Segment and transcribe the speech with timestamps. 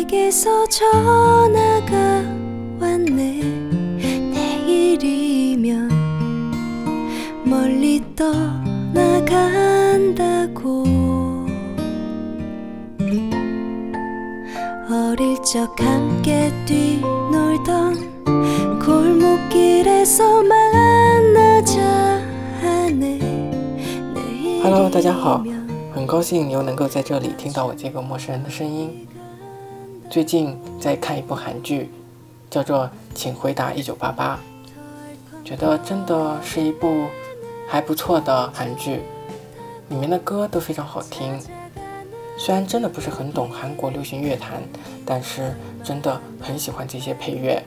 [0.00, 2.22] 친구에게서 전화가
[2.80, 3.42] 왔네
[4.32, 5.90] 내일이면
[7.44, 9.04] 멀리 떠나간다고
[14.90, 18.16] 어릴 적 함께 뛰놀던
[18.80, 21.82] 골목길에서 만나자
[22.62, 23.18] 하네
[24.62, 25.44] Hello，大家好，
[25.94, 29.06] 很高兴又能够在这里听到我这个陌生人的声音。
[30.11, 31.89] 最近在看一部韩剧，
[32.49, 32.83] 叫做
[33.15, 34.37] 《请回答一九八八》，
[35.47, 37.07] 觉得真的是一部
[37.65, 38.99] 还不错的韩剧，
[39.87, 41.39] 里面的歌都非常好听。
[42.37, 44.61] 虽然真的不是很懂韩国流行乐坛，
[45.05, 47.63] 但是真的很喜欢这些配乐。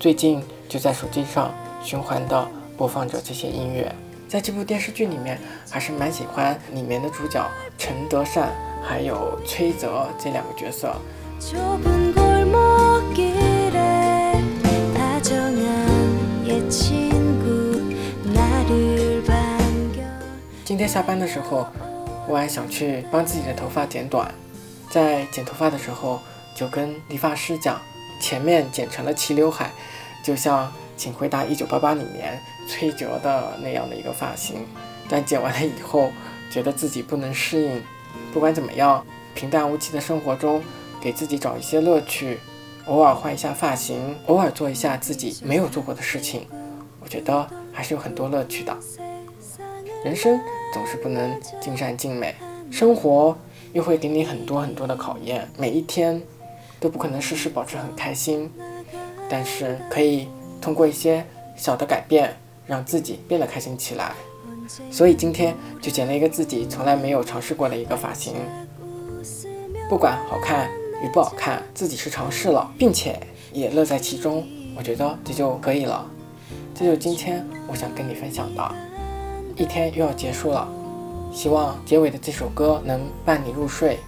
[0.00, 1.52] 最近就在手机上
[1.82, 3.94] 循环的播放着这些音乐。
[4.26, 7.46] 在这部电视剧里面，还是蛮喜欢里面的主角
[7.76, 8.50] 陈德善
[8.82, 10.94] 还有崔泽这两个角色。
[20.64, 21.66] 今天下班的时候，
[22.28, 24.32] 我还想去帮自己的头发剪短。
[24.90, 26.20] 在剪头发的时候，
[26.54, 27.80] 就跟理发师讲，
[28.20, 29.70] 前面剪成了齐刘海，
[30.24, 34.66] 就像《请回答一九八八》里面崔哲的那样的一个发型。
[35.08, 36.10] 但剪完了以后，
[36.50, 37.82] 觉得自己不能适应，
[38.32, 40.62] 不管怎么样，平淡无奇的生活中，
[41.00, 42.38] 给自己找一些乐趣，
[42.86, 46.46] 偶尔换一下发型，偶尔做一下自己没有做过的事情，
[47.00, 48.76] 我觉得还是有很多乐趣的。
[50.04, 50.40] 人生
[50.72, 52.34] 总是不能尽善尽美，
[52.70, 53.36] 生活
[53.72, 56.20] 又会给你很多很多的考验，每一天
[56.80, 58.50] 都不可能事事保持很开心，
[59.28, 60.28] 但是可以
[60.60, 61.24] 通过一些
[61.56, 62.36] 小的改变，
[62.66, 64.12] 让自己变得开心起来。
[64.90, 68.34] 所以今天就剪了一个自己从来没有尝试过的一个发型，
[69.88, 70.70] 不管好看
[71.02, 73.18] 与不好看，自己是尝试了，并且
[73.52, 74.46] 也乐在其中，
[74.76, 76.06] 我觉得这就可以了。
[76.74, 78.74] 这就是今天我想跟你分享的。
[79.56, 80.66] 一天又要结束了，
[81.32, 83.98] 希望结尾的这首歌能伴你入睡，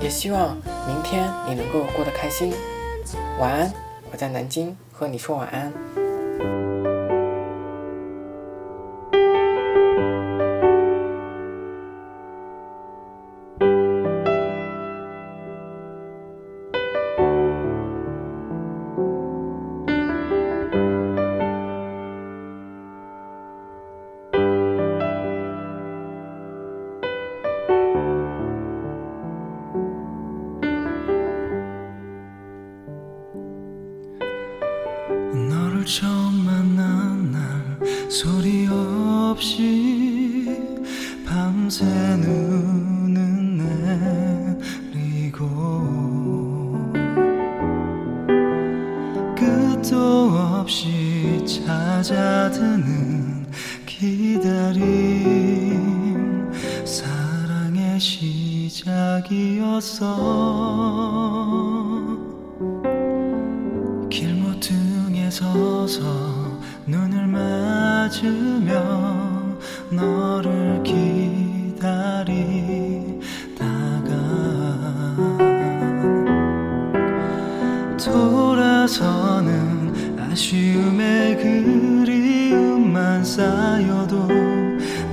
[0.00, 0.56] 也希望
[0.86, 2.52] 明天你能够过得开心。
[3.40, 3.72] 晚安，
[4.12, 6.81] 我在南京和你说晚安。
[35.82, 37.76] 너를 처음 만난 날
[38.08, 40.56] 소리 없이
[41.26, 43.58] 밤새 눈은
[44.94, 45.42] 내리고
[49.36, 53.48] 끝도 없이 찾아드는
[53.84, 54.80] 기다림
[56.84, 59.02] 사랑의 시작이었어
[65.92, 68.72] 서서 눈을 맞으며
[69.90, 71.82] 너를 기다리다가
[78.02, 84.28] 돌아서는 아쉬움의 그리움만 쌓여도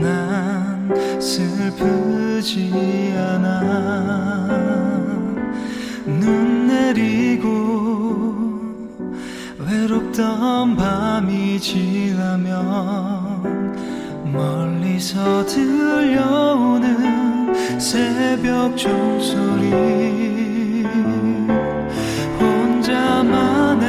[0.00, 0.88] 난
[1.20, 2.72] 슬프지
[3.16, 4.29] 않아
[9.66, 12.60] 외롭던 밤이 지나면
[14.32, 17.00] 멀리서 들려오는
[17.78, 19.70] 새벽 종소리.
[22.40, 23.86] 혼자만의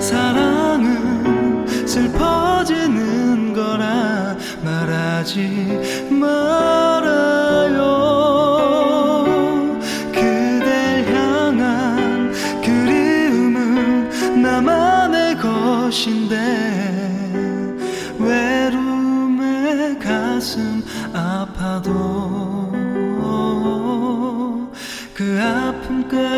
[0.00, 5.93] 사랑은 슬퍼지는 거라 말하지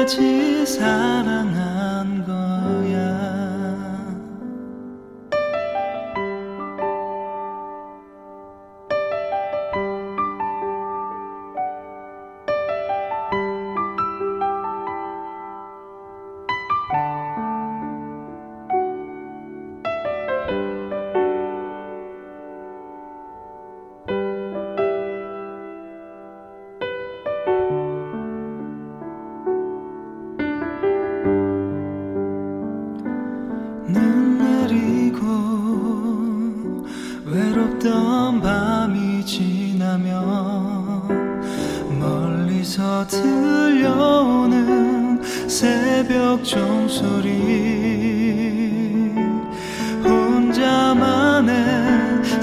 [0.06, 1.55] 아픔까지 사랑
[37.86, 40.16] 외롭던 밤이 지나면
[42.00, 44.42] 멀리서 들려오는
[45.48, 47.30] 새벽 종소리
[50.04, 51.54] 혼자만의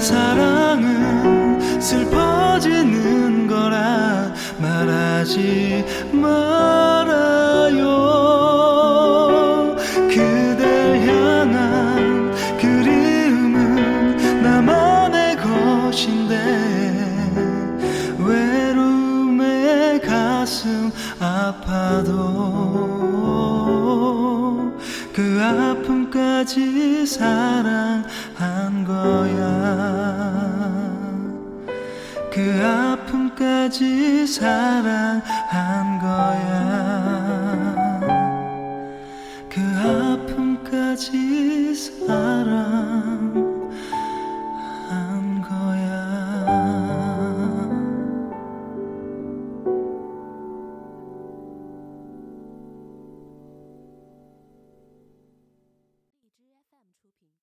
[0.00, 6.83] 사랑은 슬퍼지는 거라 말하지 말
[20.44, 22.12] 가슴 아파도
[25.14, 30.04] 그 아픔까지 사랑한 거야.
[32.30, 36.54] 그 아픔까지 사랑한 거야.
[39.48, 42.83] 그 아픔까지 사랑